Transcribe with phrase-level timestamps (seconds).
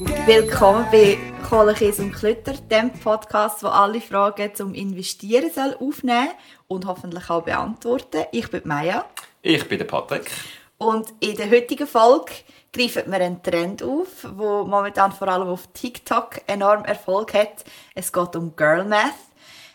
[0.00, 6.30] Willkommen bei Kohlekäse und Klötter, dem Podcast, wo alle Fragen zum Investieren soll aufnehmen
[6.68, 8.26] und hoffentlich auch beantworten.
[8.30, 9.06] Ich bin Maya.
[9.42, 10.30] Ich bin der Patrick.
[10.76, 12.32] Und in der heutigen Folge
[12.72, 17.64] greifen wir einen Trend auf, der momentan vor allem auf TikTok enorm Erfolg hat.
[17.96, 19.14] Es geht um Girl Math.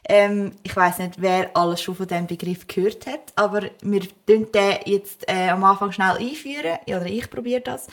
[0.09, 4.47] Ähm, ich weiß nicht, wer alles schon von diesem Begriff gehört hat, aber wir tun
[4.53, 7.87] den jetzt äh, am Anfang schnell einführen, oder ich probiere das.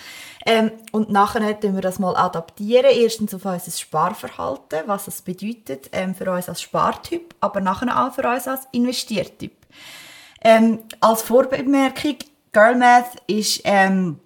[0.45, 2.91] Ähm, und nachher tun wir das mal adaptieren.
[2.93, 8.13] Erstens auf unser Sparverhalten, was das bedeutet ähm, für uns als Spartyp, aber nachher auch
[8.13, 9.53] für uns als Investiertyp.
[10.43, 12.17] Ähm, als Vorbemerkung,
[12.53, 14.19] Girl Math ist ähm,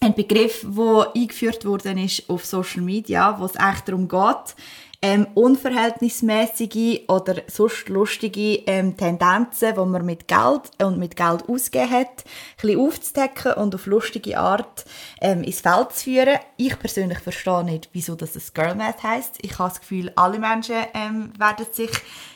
[0.00, 4.54] ein Begriff, der eingeführt worden ist auf Social Media, wo es echt darum geht,
[5.02, 11.90] ähm, unverhältnismäßige oder sonst lustige ähm, Tendenzen, die man mit Geld und mit Geld ausgegeben
[11.90, 12.24] hat,
[12.62, 14.84] ein aufzudecken und auf lustige Art
[15.20, 16.38] ähm, ins Feld zu führen.
[16.56, 19.38] Ich persönlich verstehe nicht, wieso das Girl Math heisst.
[19.42, 21.90] Ich habe das Gefühl, alle Menschen ähm, werden sich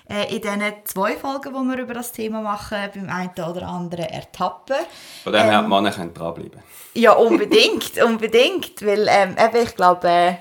[0.08, 4.06] äh, in diesen zwei Folgen, die wir über das Thema machen, beim einen oder anderen
[4.06, 4.76] ertappen.
[5.22, 6.60] Von dem her, ähm, Männer können dranbleiben.
[6.94, 10.34] Ja, unbedingt, unbedingt, weil ähm, ich glaube, äh,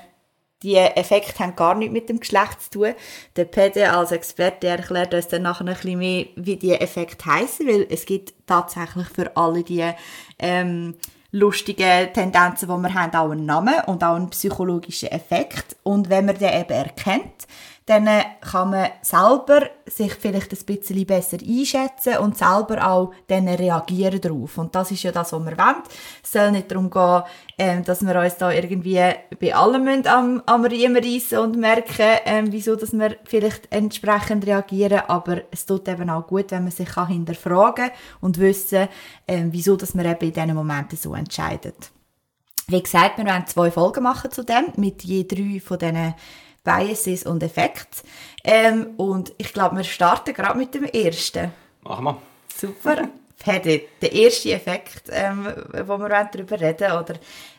[0.62, 2.94] die Effekte haben gar nichts mit dem Geschlecht zu tun.
[3.36, 7.66] Der Pede als Experte erklärt uns dann nachher ein bisschen mehr, wie die Effekte heißen,
[7.66, 9.84] weil es gibt tatsächlich für alle die
[10.38, 10.94] ähm,
[11.30, 15.76] lustigen Tendenzen, die wir haben, auch einen Namen und auch einen psychologischen Effekt.
[15.82, 17.46] Und wenn man den eben erkennt,
[17.86, 18.08] dann
[18.40, 24.58] kann man selber sich vielleicht ein bisschen besser einschätzen und selber auch dann reagieren darauf.
[24.58, 25.82] Und das ist ja das, was wir wollen.
[26.22, 27.22] Es soll nicht darum gehen,
[27.58, 29.00] ähm, dass wir uns da irgendwie
[29.40, 35.02] bei allem am, am Riemen reissen und merken, ähm, wieso dass wir vielleicht entsprechend reagieren.
[35.06, 38.88] Aber es tut eben auch gut, wenn man sich kann hinterfragen und wissen,
[39.28, 41.92] ähm, wieso dass man eben in diesen Momenten so entscheidet.
[42.66, 46.14] Wie gesagt, wir werden zwei Folgen machen zu dem, mit je drei von diesen
[46.66, 48.02] Biases und Effekte.
[48.44, 51.52] Ähm, und ich glaube, wir starten gerade mit dem ersten.
[51.82, 52.22] Machen wir.
[52.54, 53.08] Super.
[54.02, 55.46] der erste Effekt, ähm,
[55.86, 57.14] wo wir darüber reden oder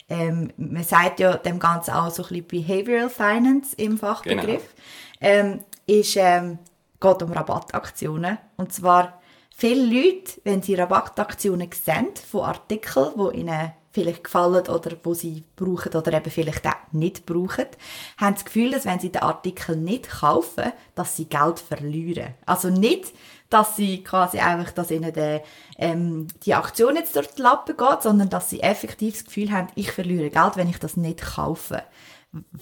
[0.09, 4.73] ähm, man sagt ja dem Ganzen auch so ein bisschen Behavioral Finance im Fachbegriff,
[5.19, 5.33] genau.
[5.33, 6.59] ähm, ist, ähm,
[6.99, 8.37] geht um Rabattaktionen.
[8.55, 9.21] Und zwar
[9.55, 15.43] viele Leute, wenn sie Rabattaktionen sehen von Artikeln, die ihnen vielleicht gefallen oder wo sie
[15.55, 17.65] brauchen oder eben vielleicht auch nicht brauchen,
[18.17, 22.35] haben das Gefühl, dass wenn sie den Artikel nicht kaufen, dass sie Geld verlieren.
[22.45, 23.11] Also nicht,
[23.49, 25.41] dass sie quasi einfach, dass ihnen der,
[25.79, 29.69] ähm, die Aktion jetzt durch die Lappe geht, sondern dass sie effektiv das Gefühl haben,
[29.73, 31.81] ich verliere Geld, wenn ich das nicht kaufe.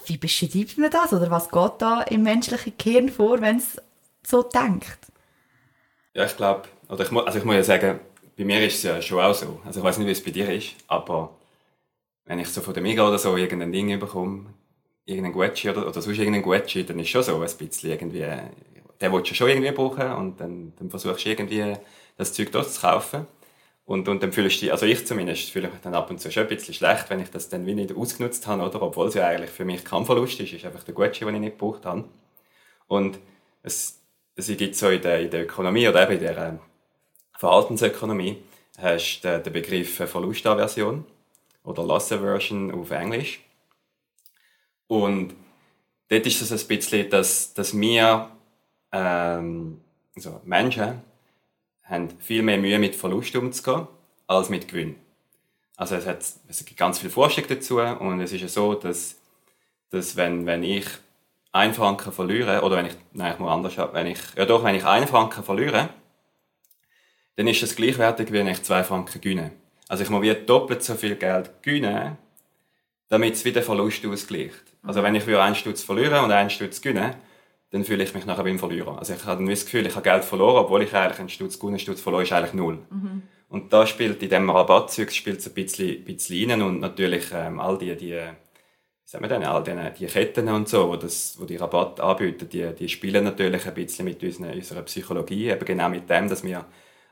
[0.05, 1.11] Wie beschreibt man das?
[1.11, 3.81] Oder was geht da im menschlichen Gehirn vor, wenn es
[4.25, 4.99] so denkt?
[6.13, 7.11] Ja, ich glaube, also ich
[7.43, 7.99] muss ja sagen,
[8.37, 9.59] bei mir ist es ja schon auch so.
[9.65, 11.35] Also ich weiß nicht, wie es bei dir ist, aber
[12.25, 14.53] wenn ich so von der Mega oder so irgendein Ding bekomme,
[15.05, 18.25] irgendein Gucci oder, oder sonst irgendein Gucci, dann ist schon so ein bisschen irgendwie,
[18.99, 21.75] der willst du schon irgendwie brauchen und dann, dann versuchst du irgendwie
[22.17, 23.27] das Zeug dort zu kaufen.
[23.85, 26.31] Und, und dann fühlst du dich, also ich zumindest, fühle mich dann ab und zu
[26.31, 28.81] schon ein bisschen schlecht, wenn ich das dann wie nicht ausgenutzt habe, oder?
[28.81, 31.41] Obwohl es ja eigentlich für mich kein Verlust ist, ist einfach der Gucci, den ich
[31.41, 32.05] nicht gebraucht habe.
[32.87, 33.19] Und
[33.61, 34.01] es,
[34.35, 36.59] es gibt so in der, in der Ökonomie oder eben in der
[37.37, 38.37] Verhaltensökonomie
[38.77, 41.05] hast du den Begriff Verlustaversion
[41.63, 43.41] oder Loss Aversion auf Englisch.
[44.87, 45.33] Und
[46.09, 48.29] dort ist es ein bisschen, dass, dass wir
[48.91, 49.81] ähm,
[50.15, 51.01] also Menschen
[51.83, 53.87] haben viel mehr Mühe mit Verlust umzugehen
[54.27, 54.95] als mit Gewinn.
[55.75, 59.19] Also es, hat, es gibt ganz viel Forschung dazu und es ist ja so, dass,
[59.89, 60.85] dass wenn, wenn ich
[61.51, 64.75] einen Franken verliere, oder wenn ich, nein, ich muss anders, wenn ich, ja doch, wenn
[64.75, 65.89] ich einen Franken verliere,
[67.35, 69.51] dann ist das gleichwertig, wie wenn ich zwei Franken gewinne.
[69.87, 72.17] Also ich muss wie doppelt so viel Geld gewinnen,
[73.09, 74.63] damit es wieder Verlust ausgleicht.
[74.83, 77.17] Also wenn ich für einen Stutz verliere und einen Stutz gewinne,
[77.71, 78.97] dann fühle ich mich nachher beim Verlierer.
[78.97, 81.59] Also ich habe dann das Gefühl, ich habe Geld verloren, obwohl ich eigentlich einen Stutz
[81.59, 82.79] gewonnen, einen Stutz verloren, ist eigentlich null.
[82.89, 83.23] Mhm.
[83.49, 87.59] Und da spielt in diesem Rabattzeug spielt es ein bisschen, bisschen rein und natürlich ähm,
[87.59, 88.19] all die, die
[89.05, 91.99] wie sagen wir denn, all die, die Ketten und so, wo, das, wo die Rabatt
[91.99, 96.27] anbieten, die, die spielen natürlich ein bisschen mit unserer, unserer Psychologie, eben genau mit dem,
[96.27, 96.65] dass wir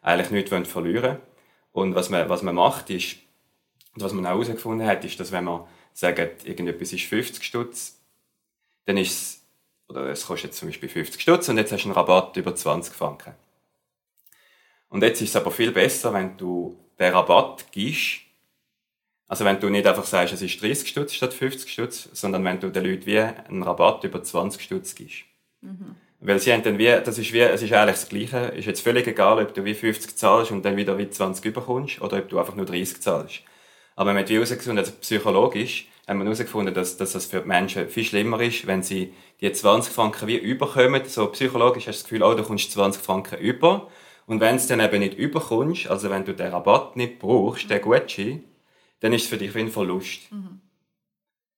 [0.04, 1.22] eigentlich nichts verlieren wollen.
[1.72, 3.18] Und was man, was man macht, ist,
[3.96, 8.00] und was man auch herausgefunden hat, ist, dass wenn man sagt, irgendetwas ist 50 Stutz,
[8.86, 9.42] dann ist es,
[9.88, 12.56] oder es kostet jetzt zum Beispiel 50 Stutz und jetzt hast du einen Rabatt über
[12.56, 13.34] 20 Franken.
[14.90, 18.22] Und jetzt ist es aber viel besser, wenn du den Rabatt gibst,
[19.28, 22.60] also wenn du nicht einfach sagst, es ist 30 Stutz statt 50 Stutz, sondern wenn
[22.60, 25.24] du den Leuten wie einen Rabatt über 20 Stutz gibst.
[25.62, 25.96] Mhm.
[26.26, 28.38] Weil sie haben dann wie, das ist wie, es ist eigentlich das Gleiche.
[28.56, 32.02] Ist jetzt völlig egal, ob du wie 50 zahlst und dann wieder wie 20 überkommst
[32.02, 33.42] oder ob du einfach nur 30 zahlst.
[33.98, 37.48] Aber man hat wie herausgefunden, also psychologisch haben wir herausgefunden, dass, dass das für die
[37.48, 41.04] Menschen viel schlimmer ist, wenn sie die 20 Franken wie überkommen.
[41.06, 43.90] So psychologisch hast du das Gefühl, oh, du kommst 20 Franken über.
[44.26, 47.82] Und wenn es dann eben nicht überkommst, also wenn du den Rabatt nicht brauchst, den
[47.82, 48.46] Gutschein,
[49.02, 50.32] dann ist es für dich wie ein Verlust.
[50.32, 50.62] Mhm.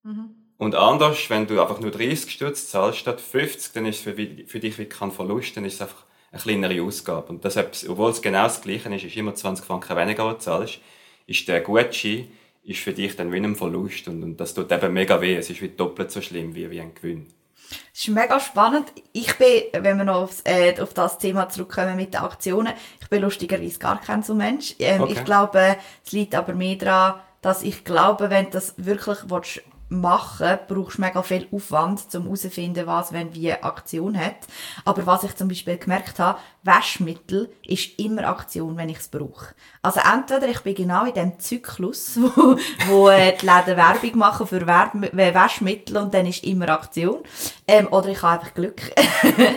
[0.01, 0.34] Mhm.
[0.57, 4.15] Und anders, wenn du einfach nur 30 Stutz zahlst statt 50, dann ist es für,
[4.47, 7.27] für dich wie kein Verlust, dann ist es einfach eine kleinere Ausgabe.
[7.27, 7.57] Und das,
[7.87, 10.79] obwohl es genau das Gleiche ist, ist immer 20 Franken weniger, was du zahlst,
[11.27, 12.29] ist der Gutschein
[12.65, 14.07] ist für dich dann wie ein Verlust.
[14.07, 15.35] Und, und das tut eben mega weh.
[15.35, 17.27] Es ist wie doppelt so schlimm wie, wie ein Gewinn.
[17.69, 18.91] Das ist mega spannend.
[19.11, 23.07] Ich bin, wenn wir noch aufs, äh, auf das Thema zurückkommen mit den Aktionen, ich
[23.09, 24.75] bin lustigerweise gar kein so Mensch.
[24.79, 25.13] Ähm, okay.
[25.13, 29.61] Ich glaube, es liegt aber mehr daran, dass ich glaube, wenn du das wirklich willst,
[29.99, 34.35] machen, brauchst du mega viel Aufwand, um herauszufinden, was wenn wie Aktion hat.
[34.83, 39.53] Aber was ich zum Beispiel gemerkt habe, Waschmittel ist immer Aktion, wenn ich es brauche.
[39.81, 42.57] Also entweder ich bin genau in dem Zyklus, wo,
[42.87, 47.23] wo äh, die Läden Werbung machen für Werb äh, Waschmittel und dann ist immer Aktion.
[47.67, 48.81] Ähm, oder ich habe einfach Glück.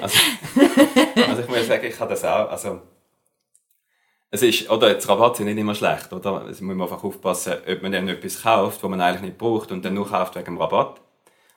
[0.02, 0.19] also,
[1.29, 2.81] also ich muss sagen, ich habe das auch, also
[4.30, 6.46] es ist, oder, das Rabatt sind nicht immer schlecht, oder?
[6.48, 9.72] Es muss man einfach aufpassen, ob man dann etwas kauft, was man eigentlich nicht braucht
[9.72, 11.00] und dann nur kauft wegen dem Rabatt.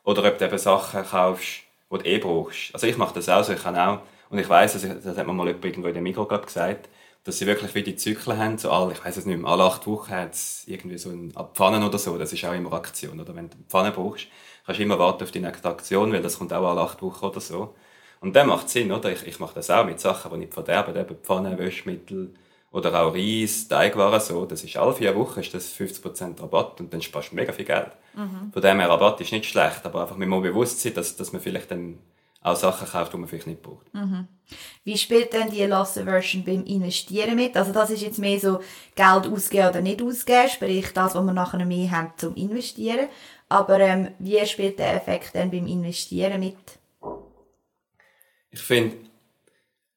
[0.03, 2.73] Oder ob du eben Sachen kaufst, die du eh brauchst.
[2.73, 5.33] Also ich mache das auch so, ich kann auch, und ich weiss, das hat mir
[5.33, 6.87] mal jemand irgendwo in der Mikro gesagt,
[7.23, 9.63] dass sie wirklich wie die Zyklen haben, so alle, ich weiss es nicht mehr, alle
[9.63, 13.19] acht Wochen hat es irgendwie so ein Pfannen oder so, das ist auch immer Aktion,
[13.19, 13.35] oder?
[13.35, 14.27] Wenn du eine Pfanne brauchst,
[14.65, 17.25] kannst du immer warten auf die nächste Aktion, weil das kommt auch alle acht Wochen
[17.25, 17.75] oder so.
[18.21, 19.11] Und dann macht es Sinn, oder?
[19.11, 22.33] Ich, ich mache das auch mit Sachen, die nicht verderben, eben Pfannen, Wäschmittel,
[22.71, 26.93] oder auch Reis, Teigwaren so, das ist alle vier Wochen ist das 50% Rabatt und
[26.93, 27.91] dann sparst du mega viel Geld.
[28.13, 28.51] Mhm.
[28.53, 31.33] Von dem her, Rabatt ist nicht schlecht, aber einfach, man muss bewusst sein, dass, dass
[31.33, 31.99] man vielleicht dann
[32.41, 33.93] auch Sachen kauft, die man vielleicht nicht braucht.
[33.93, 34.27] Mhm.
[34.83, 37.55] Wie spielt denn die Loss Version beim Investieren mit?
[37.55, 38.59] Also das ist jetzt mehr so
[38.95, 43.07] Geld ausgeben oder nicht ausgeben, sprich das, was man nachher mehr haben zum Investieren.
[43.47, 46.55] Aber ähm, wie spielt der Effekt dann beim Investieren mit?
[48.49, 48.97] Ich finde,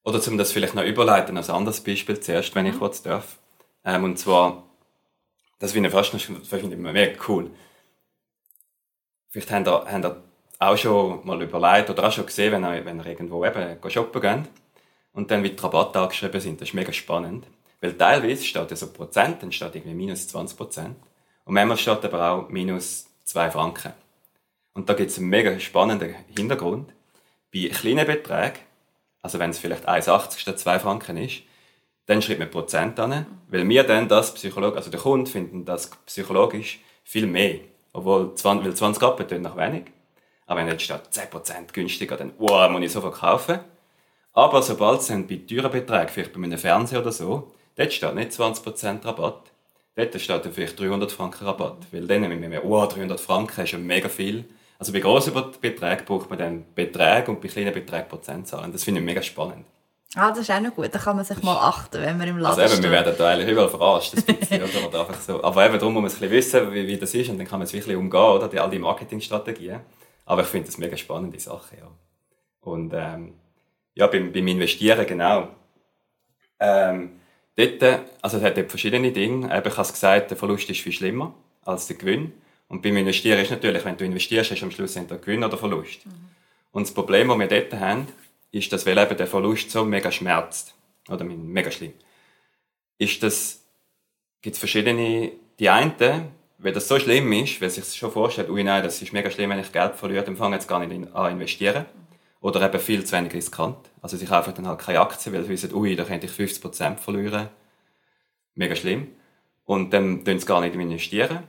[0.04, 2.78] oder zum das vielleicht noch überleiten, als anderes Beispiel zuerst, wenn ich mhm.
[2.78, 3.38] kurz darf.
[3.84, 4.62] Ähm, und zwar,
[5.58, 7.50] das finde ich fast ich mega cool.
[9.30, 10.22] Vielleicht habt ihr, habt ihr
[10.58, 14.20] auch schon mal überlegt oder auch schon gesehen, wenn ihr, wenn ihr irgendwo eben shoppen
[14.20, 14.50] geht
[15.12, 16.60] und dann wie die Rabatte angeschrieben sind.
[16.60, 17.46] Das ist mega spannend.
[17.80, 20.96] Weil teilweise steht ja so Prozent, dann steht irgendwie minus 20 Prozent.
[21.44, 23.92] Und manchmal steht aber auch minus 2 Franken.
[24.72, 26.92] Und da gibt es einen mega spannenden Hintergrund.
[27.52, 28.58] Bei kleinen Beträgen
[29.24, 31.44] also wenn es vielleicht 1,80 statt 2 Franken ist,
[32.04, 35.90] dann schreibt man Prozent an, weil wir dann das psychologisch, also der Kunde finden das
[36.04, 37.60] psychologisch viel mehr.
[37.94, 39.84] Obwohl 20, weil 20 Rappen nach wenig.
[40.44, 43.60] Aber wenn jetzt steht 10% günstiger, dann, wow, muss ich sofort kaufen.
[44.34, 48.32] Aber sobald es bei teuren Beträgen, vielleicht bei einem Fernseher oder so, dort steht nicht
[48.32, 49.52] 20% Rabatt.
[49.94, 51.78] Dort steht dann vielleicht 300 Franken Rabatt.
[51.92, 54.44] Weil dann, wenn wir wow, 300 Franken ist ja mega viel
[54.84, 55.32] also bei grossen
[55.62, 58.70] Beträgen braucht man dann Beträge und bei kleinen Beträgen Prozentzahlen.
[58.70, 59.64] Das finde ich mega spannend.
[60.14, 60.94] Ah, das ist auch noch gut.
[60.94, 63.30] Da kann man sich mal achten, wenn man im Laden Also eben, wir werden da
[63.30, 65.00] eigentlich überall verarscht, bisschen, oder?
[65.00, 65.42] einfach so.
[65.42, 67.60] Aber eben darum muss man ein bisschen wissen, wie, wie das ist und dann kann
[67.60, 68.46] man es wirklich umgehen, oder?
[68.46, 69.80] Die, all die Marketingstrategien.
[70.26, 71.90] Aber ich finde das eine mega spannende Sache, ja.
[72.60, 73.32] Und ähm,
[73.94, 75.48] ja, beim, beim Investieren genau.
[76.60, 77.20] Ähm,
[77.56, 79.46] dort, also es hat dort verschiedene Dinge.
[79.46, 81.32] Eben, ich habe gesagt, der Verlust ist viel schlimmer
[81.64, 82.34] als der Gewinn.
[82.74, 85.56] Und beim Investieren ist natürlich, wenn du investierst, hast du am Schluss entweder Gewinn oder
[85.56, 86.04] Verlust.
[86.04, 86.10] Mhm.
[86.72, 88.08] Und das Problem, das wir dort haben,
[88.50, 90.74] ist, dass weil eben der Verlust so mega schmerzt,
[91.08, 91.92] oder mega schlimm,
[92.98, 93.64] ist das,
[94.42, 98.82] gibt verschiedene, die einen, weil das so schlimm ist, weil sich schon vorstellt, ui nein,
[98.82, 101.84] das ist mega schlimm, wenn ich Geld verliere, dann fange jetzt gar nicht an investieren.
[102.40, 103.78] Oder eben viel zu wenig riskant.
[104.02, 106.96] Also sie kaufen dann halt keine Aktien, weil sie wissen, ui, da könnte ich 50%
[106.96, 107.50] verlieren.
[108.56, 109.12] Mega schlimm.
[109.64, 111.44] Und dann tun sie gar nicht investieren.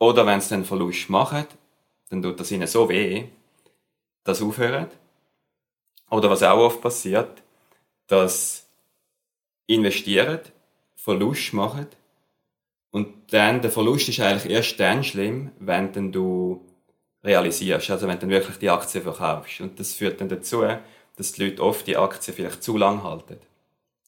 [0.00, 1.46] Oder wenn sie dann Verlust machen,
[2.08, 3.26] dann tut das ihnen so weh,
[4.24, 4.88] dass sie aufhören.
[6.10, 7.42] Oder was auch oft passiert,
[8.08, 8.66] dass
[9.66, 10.40] investieren,
[10.96, 11.86] Verlust machen
[12.90, 16.64] und dann der Verlust ist eigentlich erst dann schlimm, wenn dann du
[17.22, 19.60] realisierst, also wenn du dann wirklich die Aktie verkaufst.
[19.60, 20.64] Und das führt dann dazu,
[21.16, 23.38] dass die Leute oft die Aktie vielleicht zu lang halten.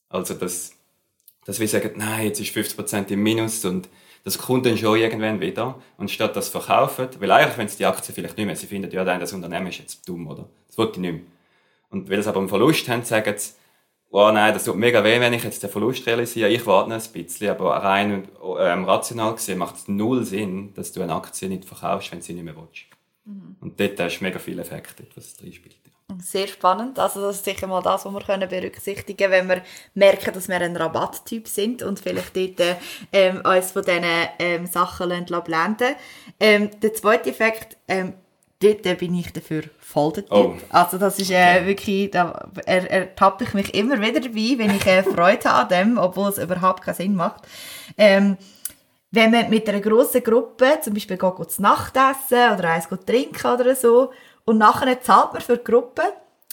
[0.09, 0.73] Also dass,
[1.45, 3.89] dass wir sagen, nein, jetzt ist 50% im Minus und
[4.25, 5.81] das kommt dann schon irgendwann wieder.
[5.97, 8.91] Und statt das verkaufen, weil eigentlich, wenn sie die Aktie vielleicht nicht mehr, sie finden,
[8.91, 10.49] ja, das Unternehmen ist jetzt dumm, oder?
[10.69, 11.23] Das wollte ich nicht mehr.
[11.91, 13.53] Und weil sie aber einen Verlust haben, sagen sie,
[14.11, 16.51] oh nein, das tut mega weh, wenn ich jetzt den Verlust realisiere.
[16.51, 20.93] Ich warte noch ein bisschen, aber rein ähm, rational gesehen macht es null Sinn, dass
[20.93, 22.85] du eine Aktie nicht verkaufst, wenn sie nicht mehr willst.
[23.25, 23.57] Mhm.
[23.61, 25.82] Und dort hast du mega viele Effekte, was drin spielt.
[26.21, 26.99] Sehr spannend.
[26.99, 29.63] Also das ist sicher mal das, was wir können berücksichtigen können, wenn wir
[29.95, 32.77] merken, dass wir ein Rabatttyp sind und vielleicht dort
[33.13, 34.05] ähm, uns von diesen
[34.39, 35.95] ähm, Sachen blenden
[36.39, 38.15] ähm, Der zweite Effekt, ähm,
[38.61, 40.33] dort bin ich dafür voll der Typ.
[40.33, 40.55] Oh.
[40.71, 44.87] Also das ist äh, wirklich, da er, ertappe ich mich immer wieder dabei, wenn ich
[44.87, 47.43] äh, Freude habe an dem, obwohl es überhaupt keinen Sinn macht.
[47.97, 48.37] Ähm,
[49.11, 53.47] wenn man mit einer grossen Gruppe zum Beispiel geht, zu Nacht essen oder eins trinken
[53.53, 54.11] oder so
[54.45, 56.03] und nachher zahlt man für die Gruppe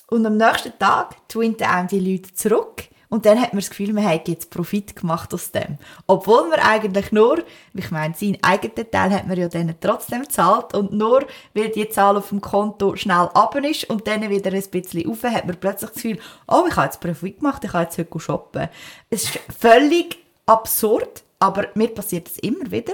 [0.09, 3.91] und am nächsten Tag twinten einem die Leute zurück und dann hat man das Gefühl,
[3.91, 5.79] man hat jetzt Profit gemacht aus dem.
[6.05, 7.43] Obwohl man eigentlich nur,
[7.73, 11.89] ich meine, seinen eigenen Teil hat man ja dann trotzdem gezahlt und nur, weil die
[11.89, 15.59] Zahl auf dem Konto schnell ab ist und dann wieder ein bisschen auf, hat man
[15.59, 18.69] plötzlich das Gefühl, oh, ich habe jetzt Profit gemacht, ich kann jetzt heute shoppen.
[19.09, 22.93] Es ist völlig absurd, aber mir passiert es immer wieder.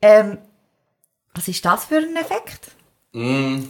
[0.00, 0.38] Ähm,
[1.34, 2.70] was ist das für ein Effekt?
[3.12, 3.64] Mm,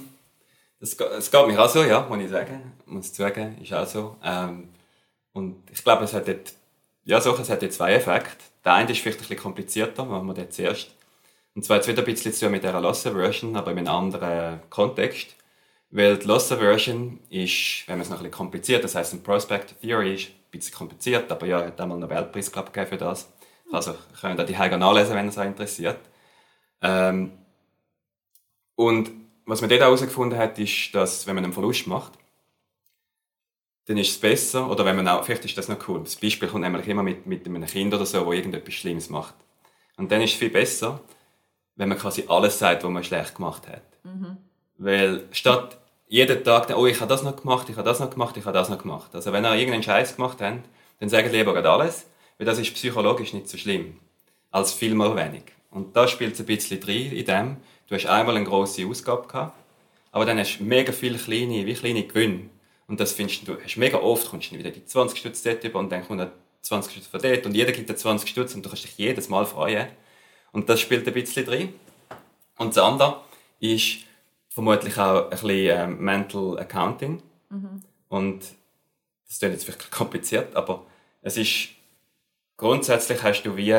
[0.80, 2.72] es, es geht mir auch so, ja, muss ich sagen.
[2.86, 4.16] Muss ich sagen, ist auch so.
[4.22, 4.68] Ähm,
[5.32, 6.54] und ich glaube, es hat dort,
[7.04, 8.44] ja, so, es hat dort zwei Effekte.
[8.64, 10.94] Der eine ist vielleicht ein bisschen komplizierter, machen wir den zuerst.
[11.54, 14.60] Und zwar jetzt wieder ein bisschen zu mit dieser Loss Version, aber in einem anderen
[14.68, 15.36] Kontext.
[15.90, 19.22] Weil die Loss Version ist, wenn man es noch ein bisschen kompliziert, das heißt, ein
[19.22, 23.32] Prospect Theory ist ein bisschen kompliziert, aber ja, hat einmal einen Nobelpreis glaub, für das.
[23.72, 25.98] Also, könnt ihr die Heiger nachlesen, wenn es euch interessiert.
[26.82, 27.32] Ähm,
[28.74, 29.10] und
[29.46, 32.12] was man dort herausgefunden hat, ist, dass wenn man einen Verlust macht,
[33.86, 36.48] dann ist es besser, oder wenn man auch, vielleicht ist das noch cool, das Beispiel
[36.48, 39.34] kommt nämlich immer mit, mit einem Kind oder so, wo irgendetwas Schlimmes macht.
[39.96, 41.00] Und dann ist es viel besser,
[41.76, 43.82] wenn man quasi alles sagt, was man schlecht gemacht hat.
[44.02, 44.36] Mhm.
[44.78, 48.36] Weil statt jeden Tag, oh, ich habe das noch gemacht, ich habe das noch gemacht,
[48.36, 49.14] ich habe das noch gemacht.
[49.14, 50.64] Also wenn ihr irgendeinen Scheiß gemacht habt,
[50.98, 52.06] dann sagt lieber gerade alles,
[52.38, 53.98] weil das ist psychologisch nicht so schlimm,
[54.50, 55.44] als viel mal wenig.
[55.76, 57.56] Und da spielt es ein bisschen drin in dem,
[57.86, 59.52] du hast einmal eine grosse Ausgabe gehabt,
[60.10, 62.48] aber dann hast du mega viele kleine, wie kleine Gewinne
[62.88, 65.78] und das findest du, hast mega oft, kommst du wieder die 20 Stutz dort über
[65.78, 66.30] und dann kommt noch
[66.62, 69.28] 20 Stutz von dort und jeder gibt dir 20 Stutz und du kannst dich jedes
[69.28, 69.88] Mal freuen.
[70.52, 71.74] Und das spielt ein bisschen drin.
[72.56, 73.20] Und das andere
[73.60, 73.98] ist
[74.48, 77.22] vermutlich auch ein bisschen ähm, Mental Accounting.
[77.50, 77.82] Mhm.
[78.08, 78.44] Und
[79.28, 80.86] das klingt jetzt wirklich kompliziert, aber
[81.20, 81.68] es ist
[82.56, 83.74] grundsätzlich hast du wie,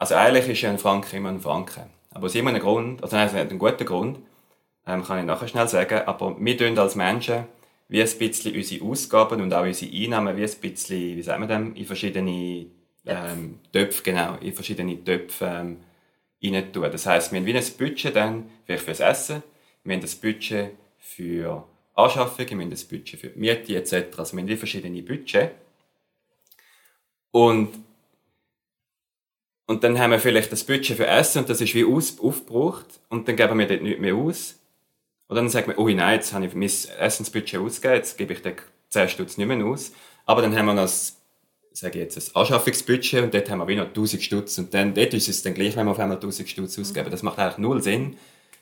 [0.00, 1.82] also eigentlich ist ja ein Franken immer ein Franken.
[2.10, 4.18] Aber aus irgendeinem Grund, also nein, es hat einen guten Grund,
[4.86, 6.00] ähm, kann ich nachher schnell sagen.
[6.06, 7.44] Aber wir tun als Menschen
[7.88, 11.48] wie ein bisschen unsere Ausgaben und auch unsere Einnahmen wie ein bisschen, wie sagen wir
[11.48, 12.66] dem, in verschiedene
[13.04, 15.76] ähm, Töpfe, genau, in verschiedene Töpfe ähm,
[16.42, 16.88] rein tun.
[16.90, 19.42] Das heisst, wir haben wie ein Budget dann vielleicht fürs Essen,
[19.84, 24.18] wir haben das Budget für Anschaffungen, wir haben das Budget für die Miete etc.
[24.18, 25.50] Also wir haben wie verschiedene Budget.
[27.32, 27.68] Und
[29.70, 32.86] und dann haben wir vielleicht das Budget für Essen und das ist wie aus, aufgebraucht
[33.08, 34.58] und dann geben wir dort nichts mehr aus.
[35.28, 36.64] Und dann sagt man, oh nein, jetzt habe ich mein
[36.98, 38.54] Essensbudget ausgegeben, jetzt gebe ich den
[38.88, 39.92] 10 Stutz nicht mehr aus.
[40.26, 41.18] Aber dann haben wir noch das,
[41.72, 44.58] sage ich jetzt, das Anschaffungsbudget und dort haben wir wie noch 1000 Stutz.
[44.58, 47.08] Und dann, dort ist es dann gleich, wenn wir auf einmal 1000 Stutz ausgeben.
[47.08, 48.16] Das macht eigentlich null Sinn.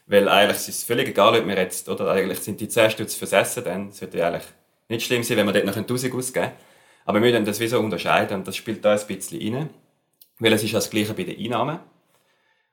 [0.09, 3.15] Weil eigentlich ist es völlig egal, ob wir jetzt, oder eigentlich sind die 10 Stutz
[3.15, 4.47] fürs Essen, dann sollte eigentlich
[4.91, 6.51] nicht schlimm sein, wenn wir dort noch 1000 ausgeben.
[7.07, 9.71] Aber wir müssen das wie so unterscheiden und das spielt da ein bisschen rein.
[10.39, 11.81] Weil es ist das Gleiche bei den Einnahmen.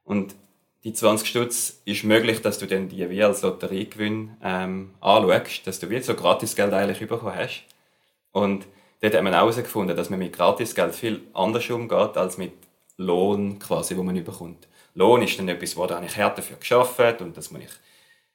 [0.04, 0.36] Und
[0.84, 5.80] die 20 Stutz ist möglich, dass du dann die wie als Lotteriegewinn ähm, anschaust, dass
[5.80, 7.64] du wie so Gratisgeld eigentlich bekommen hast.
[8.32, 8.68] Und
[9.02, 12.54] dort hat man auch herausgefunden, dass man mit Gratisgeld viel anders umgeht als mit
[12.98, 14.68] Lohn quasi, wo man bekommt.
[14.94, 17.72] Lohn ist dann etwas, wo da ich hart dafür geschafft und das muss ich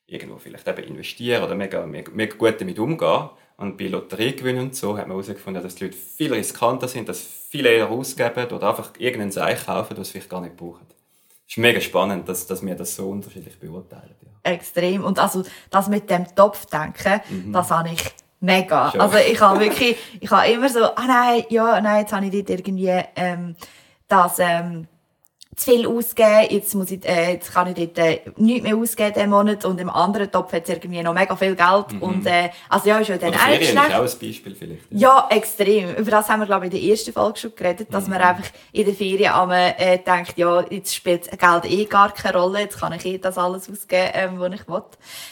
[0.06, 3.30] irgendwo vielleicht eben investieren oder mega, mega, mega gut damit umgehen.
[3.60, 7.20] Und bei Lotteriegewinnen und so hat man herausgefunden, dass die Leute viel riskanter sind, dass
[7.20, 10.86] viele eher ausgeben oder einfach irgendeinen Seich kaufen, das sie vielleicht gar nicht brauchen
[11.50, 14.14] ist mega spannend, dass, dass wir das so unterschiedlich beurteilen.
[14.22, 14.52] Ja.
[14.52, 15.04] Extrem.
[15.04, 17.52] Und also das mit dem Topfdenken, mhm.
[17.52, 18.04] das habe ich
[18.38, 18.92] mega.
[18.92, 19.00] Schon.
[19.00, 22.32] Also ich habe wirklich, ich habe immer so, ah nein, ja, nein, jetzt habe ich
[22.32, 23.56] dort irgendwie ähm,
[24.06, 24.86] das ähm,
[25.60, 29.12] zu viel ausgeben, jetzt, muss ich, äh, jetzt kann ich dort äh, nichts mehr ausgeben
[29.12, 32.02] diesen Monat und im anderen Topf hat es irgendwie noch mega viel Geld mhm.
[32.02, 33.74] und äh, also ja, ist ja dann auch schlecht.
[33.74, 34.82] ist auch ein Beispiel vielleicht.
[34.90, 35.28] Ja.
[35.30, 35.36] ja.
[35.36, 35.94] extrem.
[35.96, 38.14] Über das haben wir glaube ich in der ersten Folge schon geredet, dass mhm.
[38.14, 42.38] man einfach in der Ferien einmal äh, denkt, ja, jetzt spielt Geld eh gar keine
[42.38, 44.82] Rolle, jetzt kann ich eh das alles ausgeben, ähm, was ich will.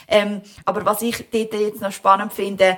[0.07, 2.77] Ähm, aber was ich dort jetzt noch spannend finde,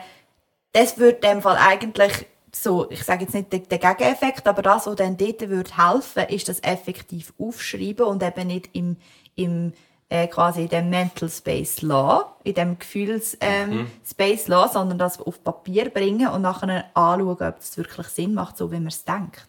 [0.71, 4.87] das würde in dem Fall eigentlich so, ich sage jetzt nicht den, Gegeneffekt, aber das,
[4.87, 8.97] was dann dort würde helfen, ist das effektiv aufschreiben und eben nicht im,
[9.35, 9.73] im
[10.09, 13.91] äh, quasi in dem Mental Space Law, in dem Gefühls ähm, mhm.
[14.05, 18.57] Space Law, sondern das auf Papier bringen und nachher anschauen, ob es wirklich Sinn macht,
[18.57, 19.47] so wie man es denkt.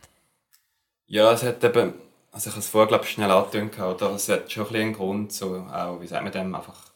[1.07, 1.95] Ja, es hat eben,
[2.31, 4.13] also ich habe es vorher glaube ich, schnell angetönt, oder?
[4.13, 6.93] Es hat schon ein bisschen einen Grund, so auch, wie sagt man dem, einfach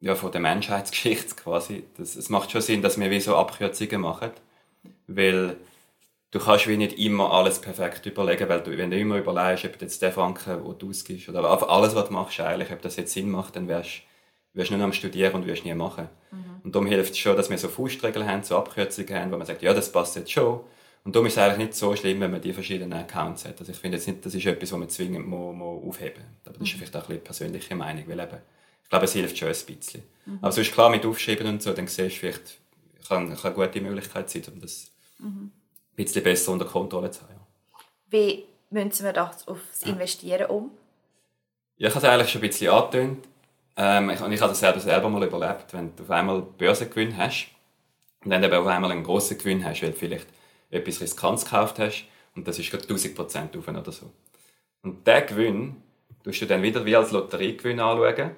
[0.00, 1.84] ja, von der Menschheitsgeschichte quasi.
[1.96, 4.32] Das, es macht schon Sinn, dass wir wie so Abkürzungen machen,
[5.06, 5.56] weil
[6.30, 9.80] du kannst wie nicht immer alles perfekt überlegen, weil du, wenn du immer überlegst, ob
[9.80, 13.12] jetzt der Franken, wo du ausgibst, oder alles, was du machst, eigentlich, ob das jetzt
[13.12, 14.02] Sinn macht, dann wärst
[14.54, 16.08] nur noch am Studieren und wirst nie machen.
[16.32, 16.60] Mhm.
[16.64, 19.46] Und darum hilft es schon, dass wir so Faustregeln haben, so Abkürzungen haben, wo man
[19.46, 20.60] sagt, ja, das passt jetzt schon.
[21.04, 23.60] Und darum ist es eigentlich nicht so schlimm, wenn man die verschiedenen Accounts hat.
[23.60, 26.46] Also ich finde jetzt nicht, das ist etwas, was man zwingend muss, muss aufheben muss.
[26.46, 26.78] Aber das ist mhm.
[26.78, 28.38] vielleicht auch eine persönliche Meinung, weil eben,
[28.82, 30.02] ich glaube, es hilft schon ein bisschen.
[30.24, 30.38] Mhm.
[30.40, 32.58] Aber sonst klar, mit Aufschreiben und so, dann siehst du vielleicht,
[33.06, 35.50] kann, kann eine gute Möglichkeit sein, um das mhm.
[35.50, 35.52] ein
[35.96, 37.40] bisschen besser unter Kontrolle zu haben.
[38.10, 40.70] Wie münzen wir das aufs Investieren um?
[41.76, 43.28] Ja, ich habe es eigentlich schon ein bisschen angetönt.
[43.76, 47.16] Ähm, ich, und ich habe das selber, selber mal überlebt, wenn du auf einmal Börsengewinn
[47.16, 47.48] hast
[48.24, 50.28] und dann eben auf einmal einen grossen Gewinn hast, weil du vielleicht
[50.70, 52.04] etwas Riskantes gekauft hast
[52.36, 54.10] und das ist gerade 1000 Prozent auf oder so.
[54.82, 55.82] Und diesen Gewinn
[56.22, 58.36] tust du dann wieder wie als Lotteriegewinn anschauen.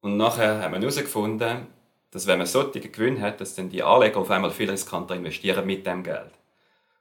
[0.00, 1.66] Und nachher haben wir herausgefunden,
[2.10, 5.66] dass wenn man solche Gewinn hat, dass dann die Anleger auf einmal viel riskanter investieren
[5.66, 6.32] mit dem Geld.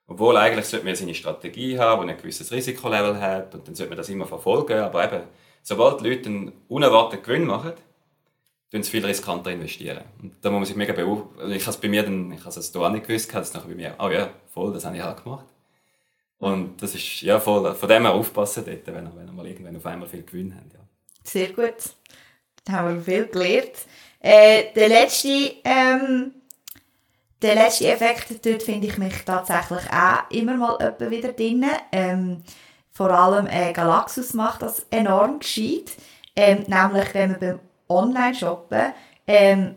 [0.08, 3.92] Obwohl eigentlich sollte man seine Strategie haben, die ein gewisses Risikolevel hat und dann sollte
[3.92, 5.24] man das immer verfolgen, aber eben
[5.62, 7.74] sobald die Leute einen unerwarteten Gewinn machen,
[8.72, 10.04] tun sie viel riskanter investieren.
[10.22, 11.52] Und da muss man sich mega beobachten.
[11.52, 13.54] Ich habe es bei mir dann, ich habe es hier auch nicht gewusst, habe es
[13.54, 15.46] nachher bei mir, oh ja, voll, das habe ich auch gemacht.
[16.38, 19.48] Und das ist, ja, voll, von dem her aufpassen dort, wenn wir, wenn wir mal
[19.48, 20.80] irgendwann auf einmal viel Gewinn haben, ja.
[21.24, 21.96] Sehr gut.
[22.64, 23.74] Da haben wir viel gelernt.
[24.20, 26.34] Äh, der letzte, ähm,
[27.42, 31.66] der letzte Effekt, dort finde ich mich tatsächlich auch immer mal wieder drin.
[31.92, 32.44] Ähm,
[32.92, 35.94] vor allem äh, Galaxus macht das enorm gescheit.
[36.36, 38.94] Ähm, nämlich, wenn man beim Online-Shoppen
[39.26, 39.76] ähm,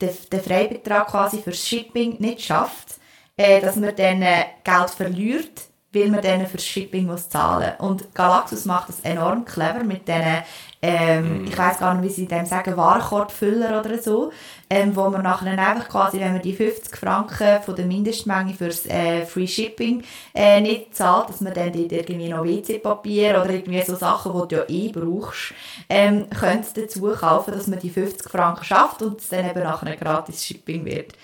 [0.00, 2.96] den, den Freibetrag quasi fürs Shipping nicht schafft,
[3.36, 5.62] äh, dass man dann äh, Geld verliert,
[5.94, 10.42] weil man dann fürs Shipping muss zahlen Und Galaxus macht das enorm clever mit diesen
[10.86, 11.46] ähm, mm.
[11.46, 14.30] ich weiß gar nicht, wie sie dem sagen, Warenkorbfüller oder so,
[14.68, 18.84] ähm, wo man nachher einfach quasi, wenn man die 50 Franken von der Mindestmenge fürs
[18.84, 20.02] äh, Free Shipping
[20.34, 24.48] äh, nicht zahlt, dass man dann dort irgendwie noch WC-Papier oder irgendwie so Sachen, die
[24.48, 25.54] du ja eh brauchst,
[25.88, 29.86] ähm, könntest dazu kaufen, dass man die 50 Franken schafft und es dann eben nachher
[29.86, 31.14] ein gratis Shipping wird.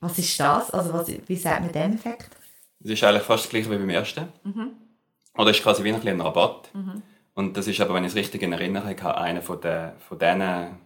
[0.00, 0.70] Was ist das?
[0.70, 2.39] Also was, wie sagt man den Effekt?
[2.80, 4.28] Das ist eigentlich fast das gleiche wie beim ersten.
[4.42, 4.70] Mhm.
[5.36, 6.74] Oder ist quasi wie ein Rabatt.
[6.74, 7.02] Mhm.
[7.34, 10.18] Und das ist aber, wenn ich es richtig in Erinnerung habe, einer von, den, von
[10.18, 10.78] diesen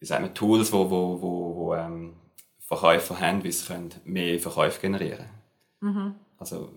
[0.00, 2.14] wie sagen wir, Tools, wo, wo, wo, wo ähm,
[2.60, 5.26] Verkäufer haben, wie sie können mehr Verkäufe generieren
[5.80, 6.14] mhm.
[6.38, 6.70] Also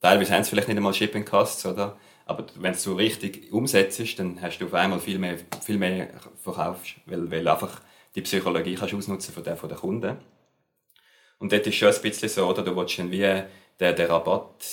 [0.00, 1.96] teilweise haben sie vielleicht nicht einmal Shipping Costs, oder?
[2.26, 5.78] Aber wenn du es so richtig umsetzt, dann hast du auf einmal viel mehr, viel
[5.78, 6.10] mehr
[6.42, 7.80] verkaufst, weil, weil einfach
[8.14, 10.18] die Psychologie kannst ausnutzen von der, von der Kunden.
[11.38, 12.62] Und dort ist schon ein bisschen so, oder?
[12.62, 14.64] Du willst dann wie den, den Rabatt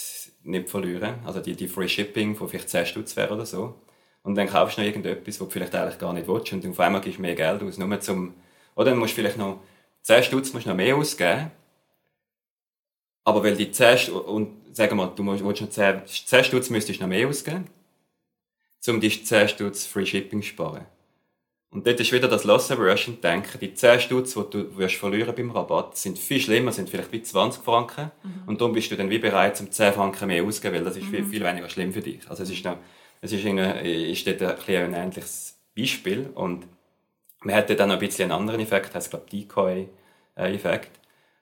[0.43, 1.19] nicht verlieren.
[1.25, 3.75] Also die, die Free Shipping von vielleicht 10 Stutz wäre oder so.
[4.23, 6.51] Und dann kaufst du noch irgendetwas, was du vielleicht eigentlich gar nicht willst.
[6.53, 7.77] Und auf einmal gibst du mehr Geld aus.
[7.77, 8.33] Nur zum,
[8.75, 9.59] oder dann musst du vielleicht noch
[10.01, 11.51] 10 Stutz noch mehr ausgeben.
[13.23, 16.69] Aber weil die 10 Stutz, und sagen wir, du musst, willst noch 10, 10 Stutz
[16.69, 17.67] müsstest du noch mehr ausgeben,
[18.87, 20.85] um die 10 Stutz Free Shipping zu sparen.
[21.75, 23.59] Und dort ist wieder das Loss Aversion denken.
[23.59, 27.21] Die 10 Stutz, die du wirst verlieren beim Rabatt, sind viel schlimmer, sind vielleicht wie
[27.21, 28.11] 20 Franken.
[28.23, 28.43] Mhm.
[28.45, 31.07] Und darum bist du dann wie bereit, um 10 Franken mehr auszugeben, weil das ist
[31.07, 31.09] mhm.
[31.09, 32.21] viel, viel weniger schlimm für dich.
[32.29, 32.77] Also es ist, noch,
[33.19, 36.29] es ist, ist dort ein, ein ähnliches Beispiel.
[36.33, 36.65] Und
[37.43, 40.91] man hat dann noch ein bisschen einen anderen Effekt, heißt, glaube Decoy-Effekt,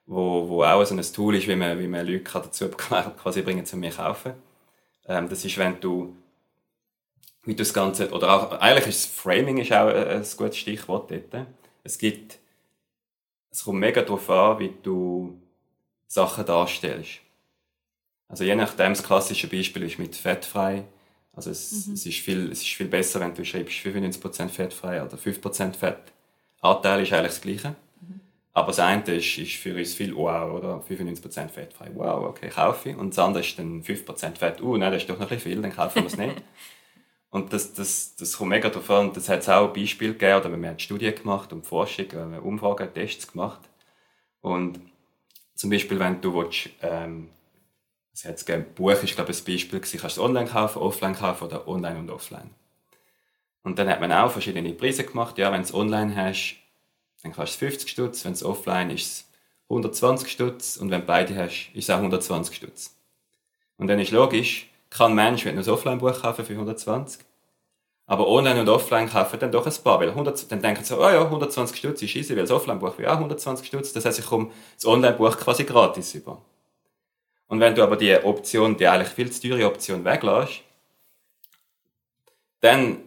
[0.08, 3.68] wo, wo auch so ein Tool ist, wie man, wie man Leute dazu quasi bringen,
[3.68, 4.34] zu mir kaufen.
[5.08, 6.16] Ähm, das ist, wenn du
[7.44, 11.12] wie das Ganze, oder auch, eigentlich ist das Framing ist auch ein, ein gutes Stichwort
[11.12, 11.48] dort.
[11.84, 12.40] Es gibt,
[13.52, 15.38] es kommt mega darauf an, wie du
[16.08, 17.20] Sachen darstellst.
[18.28, 20.86] Also je nachdem, das klassische Beispiel ist mit fettfrei.
[21.36, 21.94] Also es, mhm.
[21.94, 25.98] es, ist, viel, es ist viel besser, wenn du schreibst 95% fettfrei oder 5% Fett.
[26.62, 27.76] Anteil ist eigentlich das Gleiche.
[28.02, 28.22] Mhm.
[28.54, 30.84] Aber das eine ist, ist für uns viel wow, oder?
[30.88, 31.92] 95% fettfrei.
[31.94, 32.96] Wow, okay, kaufe ich.
[32.96, 34.62] Und das andere ist dann 5% Fett.
[34.62, 36.42] Uh, nein, das ist doch noch ein bisschen viel, dann kaufen wir es nicht.
[37.34, 39.12] Und das, das, das kommt mega darauf an.
[39.12, 42.06] Das hat es auch Beispiele gegeben, oder wir haben Studien gemacht und Forschung,
[42.44, 43.60] Umfragen, Tests gemacht.
[44.42, 44.80] Und
[45.56, 47.30] zum Beispiel, wenn du willst, ähm,
[48.14, 50.78] es hat ein Buch ist, glaube ich, ein Beispiel gewesen, kannst du es online kaufen,
[50.78, 52.52] offline kaufen oder online und offline.
[53.64, 55.36] Und dann hat man auch verschiedene Preise gemacht.
[55.40, 56.58] Ja, wenn du es online hast,
[57.24, 59.26] dann kannst du 50 Stutz, wenn es offline ist, es
[59.70, 62.96] 120 Stutz und wenn du beide hast, ist es auch 120 Stutz.
[63.78, 67.22] Und dann ist logisch, kann ein Mensch, wenn ein Offline-Buch kaufen für 120,
[68.06, 71.10] aber online und offline kaufen dann doch ein paar, weil 100, dann denken sie, oh
[71.10, 74.26] ja, 120 Stutz ist easy, weil das Offline-Buch will auch 120 Stutz, das heißt, ich
[74.26, 76.42] komme das Online-Buch quasi gratis über.
[77.48, 80.62] Und wenn du aber die Option, die eigentlich viel zu teure Option weglässt,
[82.62, 83.00] dann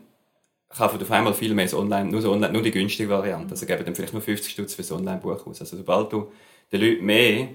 [0.69, 3.53] kaufen auf einmal viel mehr Online, nur, so Online, nur die günstige Variante.
[3.53, 5.61] Also geben dann vielleicht nur 50 Stutz für das Online-Buch aus.
[5.61, 6.31] Also sobald du
[6.71, 7.49] den Leuten mehr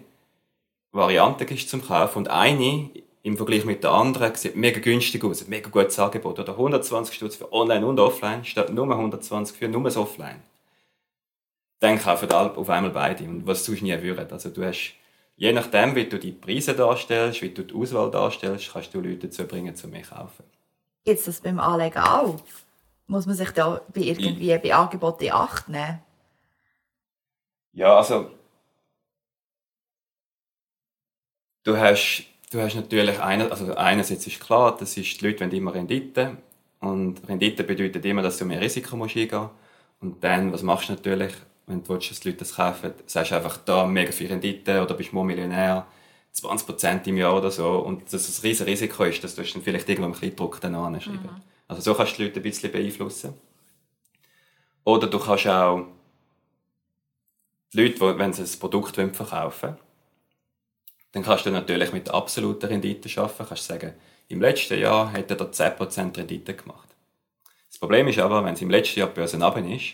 [0.91, 2.89] Varianten gibst zum Kaufen und eine
[3.23, 6.39] im Vergleich mit der anderen sieht mega günstig aus, mega gutes Angebot.
[6.39, 10.41] Oder 120 Stutz für Online und Offline statt nur 120 für nur das Offline.
[11.79, 13.23] Dann kaufen alle auf einmal beide.
[13.23, 14.31] Und was sonst nie würden.
[14.31, 14.95] Also du hast,
[15.35, 19.27] je nachdem, wie du die Preise darstellst, wie du die Auswahl darstellst, kannst du Leute
[19.27, 20.43] dazu bringen, zu mehr kaufen.
[21.03, 22.39] Gibt es das beim Anlegen auch?
[23.07, 26.01] Muss man sich da bei irgendwie bei Angeboten in Acht nehmen?
[27.73, 28.31] Ja, also
[31.63, 35.51] du hast, du hast natürlich eine, also einerseits ist klar, das ist die Leute wollen
[35.51, 36.37] immer Rendite
[36.79, 39.49] und Rendite bedeutet immer, dass du mehr Risiko musst eingehen
[39.99, 41.33] und dann, was machst du natürlich,
[41.65, 44.81] wenn du willst, dass die Leute das kaufen, sagst du einfach da mega viel Rendite
[44.81, 45.87] oder bist du Millionär,
[46.35, 49.61] 20% im Jahr oder so und dass das ein riesen Risiko ist, dass du dann
[49.61, 51.23] vielleicht irgendwo im Kleindruck dann anschreiben.
[51.23, 51.41] Mhm.
[51.67, 53.33] Also so kannst du die Leute ein bisschen beeinflussen.
[54.83, 55.85] Oder du kannst auch
[57.73, 59.90] die Leute, wenn sie ein Produkt verkaufen wollen,
[61.11, 63.45] dann kannst du natürlich mit absoluter Rendite arbeiten.
[63.47, 63.93] Kannst sagen,
[64.29, 66.87] im letzten Jahr hat er da 10% Rendite gemacht.
[67.67, 69.93] Das Problem ist aber, wenn es im letzten Jahr die Börse runter ist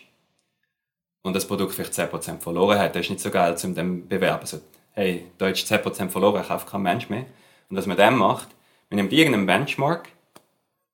[1.24, 4.42] und das Produkt vielleicht 10% verloren hat, dann ist nicht so geil, um dem bewerben.
[4.42, 7.26] Also, hey, da ist 10% verloren, kauft kein Mensch mehr.
[7.70, 8.50] Und was man dann macht,
[8.90, 10.10] man nimmt irgendeinen Benchmark,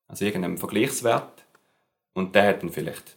[0.08, 1.44] also irgendeinen Vergleichswert,
[2.14, 3.16] und der hat dann vielleicht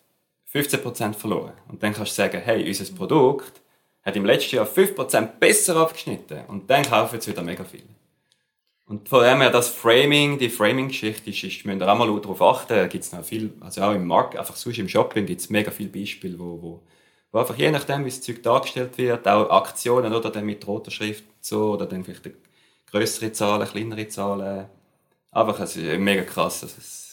[0.52, 1.54] 15% verloren.
[1.68, 3.62] Und dann kannst du sagen, hey, unser Produkt
[4.08, 6.40] hat im letzten Jahr 5% besser abgeschnitten.
[6.48, 7.84] Und dann kaufen sie wieder mega viel.
[8.86, 12.42] Und vor allem ja das Framing, die Framing-Geschichte ist, ist, müssen wir auch mal darauf
[12.42, 15.42] achten, da gibt es noch viel, also auch im Markt, einfach sonst im Shopping gibt
[15.42, 16.84] es mega viele Beispiele, wo, wo,
[17.34, 20.90] wo einfach je nachdem, wie das Zeug dargestellt wird, auch Aktionen, oder dann mit roter
[20.90, 22.30] Schrift so, oder dann vielleicht
[22.90, 24.68] größere Zahlen, kleinere Zahlen,
[25.32, 27.07] einfach, ist mega krass, also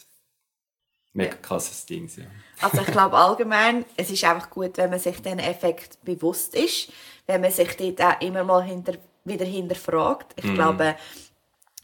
[1.15, 2.25] mega krasses Ding, ja.
[2.61, 6.91] Also ich glaube allgemein, es ist einfach gut, wenn man sich den Effekt bewusst ist,
[7.27, 10.33] wenn man sich dort auch immer mal hinter, wieder hinterfragt.
[10.37, 10.53] Ich mm.
[10.53, 10.95] glaube,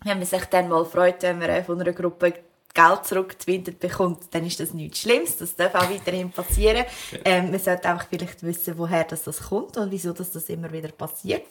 [0.03, 2.33] wenn man sich dann mal freut, wenn man von einer Gruppe
[2.73, 5.37] Geld zurückgewinnt bekommt, dann ist das nichts Schlimmes.
[5.37, 6.85] Das darf auch weiterhin passieren.
[7.11, 7.19] Ja.
[7.25, 10.71] Ähm, man sollte einfach vielleicht wissen, woher das, das kommt und wieso das, das immer
[10.71, 11.47] wieder passiert.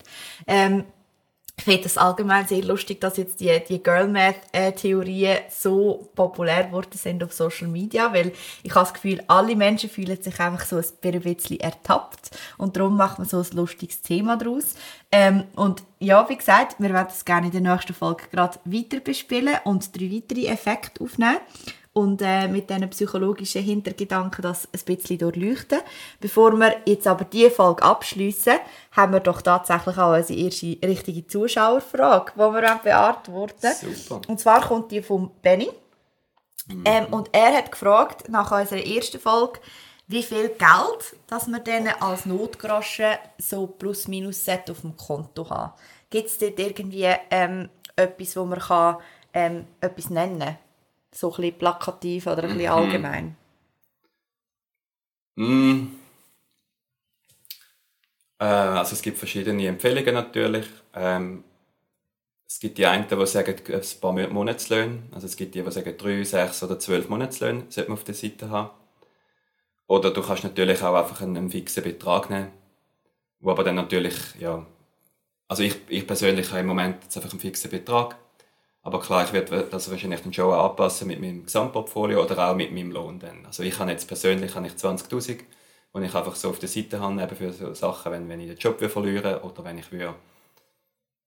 [0.46, 0.84] Ähm,
[1.60, 6.08] ich finde es allgemein sehr lustig, dass jetzt die, die Girl Math äh, Theorien so
[6.14, 10.40] populär geworden sind auf Social Media, weil ich habe das Gefühl, alle Menschen fühlen sich
[10.40, 14.74] einfach so ein bisschen ertappt und darum macht man so ein lustiges Thema daraus.
[15.12, 19.00] Ähm, und ja, wie gesagt, wir werden das gerne in der nächsten Folge gerade weiter
[19.00, 21.40] bespielen und drei weitere Effekte aufnehmen
[22.00, 25.80] und äh, mit diesen psychologischen Hintergedanken das ein bisschen durchleuchten.
[26.18, 28.54] Bevor wir jetzt aber diese Folge abschließen,
[28.92, 34.22] haben wir doch tatsächlich auch unsere erste richtige Zuschauerfrage, die wir beantworten Super.
[34.28, 35.68] Und zwar kommt die von Benny.
[36.68, 36.84] Mhm.
[36.86, 39.60] Ähm, und er hat gefragt, nach unserer ersten Folge,
[40.06, 45.72] wie viel Geld dass wir dann als Notgroschen so plus minus auf dem Konto haben.
[46.08, 48.96] Gibt es dort irgendwie ähm, etwas, wo man kann,
[49.34, 50.58] ähm, etwas nennen kann?
[51.12, 52.78] So ein bisschen plakativ oder ein bisschen mhm.
[52.78, 53.36] allgemein?
[55.36, 55.86] Mm.
[58.38, 60.66] Äh, also es gibt verschiedene Empfehlungen natürlich.
[60.94, 61.44] Ähm,
[62.46, 65.04] es gibt die einen, die sagen, ein paar Monatslöhne.
[65.12, 68.14] Also es gibt die, die sagen, drei, sechs oder zwölf Monatslöhne sollte man auf der
[68.14, 68.70] Seite haben.
[69.86, 72.52] Oder du kannst natürlich auch einfach einen, einen fixen Betrag nehmen,
[73.40, 74.66] wo aber dann natürlich, ja,
[75.48, 78.16] also ich, ich persönlich habe im Moment jetzt einfach einen fixen Betrag
[78.82, 82.72] aber klar, ich werde das wahrscheinlich dann schon anpassen mit meinem Gesamtportfolio oder auch mit
[82.72, 83.44] meinem Lohn dann.
[83.44, 85.38] Also ich habe jetzt persönlich habe ich 20'000,
[85.94, 88.48] die ich einfach so auf der Seite habe, eben für so Sachen, wenn, wenn ich
[88.48, 89.86] den Job verlieren oder wenn ich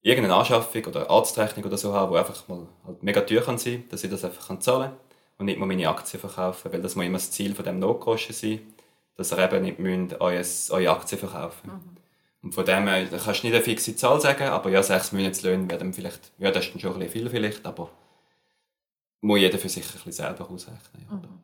[0.02, 3.86] irgendeine Anschaffung oder Arztrechnung oder so habe, die einfach mal halt mega teuer kann sein,
[3.90, 4.98] dass ich das einfach zahlen kann
[5.38, 8.34] und nicht mal meine Aktien verkaufen, weil das muss immer das Ziel von dem Notgroschen
[8.34, 8.62] sein,
[9.16, 12.03] dass ihr eben nicht müsst, eure Aktien verkaufen mhm.
[12.44, 15.14] Und von dem her, da kannst du nicht eine fixe Zahl sagen, aber ja, sechs
[15.14, 17.90] Monatslöhne werden vielleicht, ja, das ist dann schon ein bisschen viel vielleicht, aber
[19.22, 21.08] muss jeder für sich ein bisschen selber ausrechnen.
[21.10, 21.40] Ja, mhm.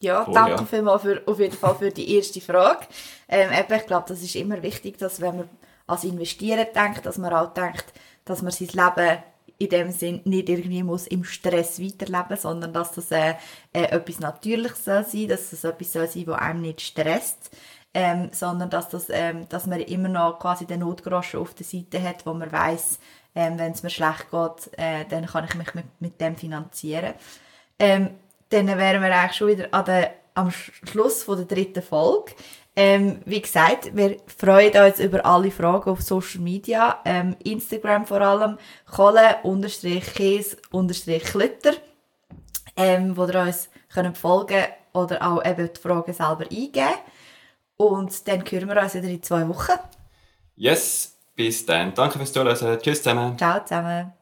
[0.00, 0.64] ja Voll, danke ja.
[0.64, 2.84] vielmals für, auf jeden Fall für die erste Frage.
[3.28, 5.48] Ähm, eben, ich glaube, das ist immer wichtig, dass wenn man
[5.86, 7.84] als Investieren denkt, dass man auch denkt,
[8.24, 9.22] dass man sein Leben
[9.58, 13.34] in dem Sinn nicht irgendwie muss im Stress weiterleben, sondern dass das äh,
[13.72, 17.50] äh, etwas Natürliches soll sein, dass das etwas soll sein, das einem nicht stresst
[17.94, 22.02] ähm, sondern dass, das, ähm, dass man immer noch quasi den Notgroschen auf der Seite
[22.02, 22.98] hat, wo man weiß,
[23.34, 27.14] ähm, wenn es mir schlecht geht, äh, dann kann ich mich mit, mit dem finanzieren.
[27.78, 28.10] Ähm,
[28.50, 32.32] dann wären wir eigentlich schon wieder an der, am Schluss von der dritten Folge.
[32.74, 38.22] Ähm, wie gesagt, wir freuen uns über alle Fragen auf Social Media, ähm, Instagram vor
[38.22, 38.56] allem,
[38.90, 41.74] kohle-käse-klütter,
[42.76, 46.94] ähm, wo ihr uns könnt folgen oder auch eben die Fragen selber eingeben.
[47.82, 49.72] Und dann hören wir uns wieder in zwei Wochen.
[50.54, 51.92] Yes, bis dann.
[51.94, 52.78] Danke fürs Zuhören.
[52.80, 53.36] Tschüss zusammen.
[53.36, 54.12] Ciao zusammen.